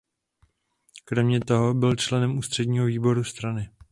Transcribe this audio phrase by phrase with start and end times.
[1.05, 3.69] Kromě toho byl členem ústředního výboru strany.